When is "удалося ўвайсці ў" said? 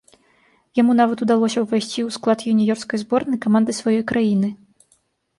1.25-2.09